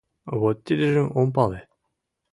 [0.39, 1.59] Вот тидыжым ом пале!